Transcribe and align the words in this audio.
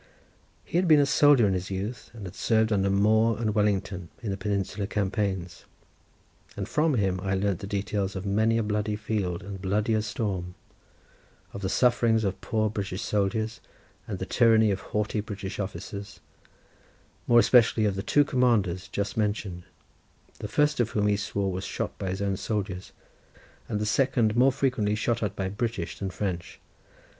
He 0.65 0.79
had 0.79 0.87
been 0.87 0.99
a 0.99 1.05
soldier 1.05 1.45
in 1.47 1.53
his 1.53 1.69
youth, 1.69 2.09
and 2.15 2.25
had 2.25 2.33
served 2.33 2.73
under 2.73 2.89
Moore 2.89 3.37
and 3.37 3.53
Wellington 3.53 4.09
in 4.23 4.31
the 4.31 4.35
Peninsular 4.35 4.87
campaigns, 4.87 5.65
and 6.57 6.67
from 6.67 6.95
him 6.95 7.19
I 7.21 7.35
learnt 7.35 7.59
the 7.59 7.67
details 7.67 8.15
of 8.15 8.25
many 8.25 8.57
a 8.57 8.63
bloody 8.63 8.95
field 8.95 9.43
and 9.43 9.61
bloodier 9.61 10.01
storm, 10.01 10.55
of 11.53 11.61
the 11.61 11.69
sufferings 11.69 12.23
of 12.23 12.41
poor 12.41 12.67
British 12.67 13.03
soldiers, 13.03 13.61
and 14.07 14.17
the 14.17 14.25
tyranny 14.25 14.71
of 14.71 14.81
haughty 14.81 15.19
British 15.19 15.59
officers; 15.59 16.19
more 17.27 17.37
especially 17.37 17.85
of 17.85 17.93
the 17.93 18.01
two 18.01 18.25
commanders 18.25 18.87
just 18.87 19.15
mentioned, 19.17 19.65
the 20.39 20.47
first 20.47 20.79
of 20.79 20.89
whom 20.89 21.05
he 21.05 21.15
swore 21.15 21.51
was 21.51 21.63
shot 21.63 21.95
by 21.99 22.09
his 22.09 22.23
own 22.23 22.37
soldiers, 22.37 22.91
and 23.69 23.79
the 23.79 23.85
second 23.85 24.35
more 24.35 24.51
frequently 24.51 24.95
shot 24.95 25.21
at 25.21 25.35
by 25.35 25.47
British 25.47 25.99
than 25.99 26.09
French. 26.09 26.59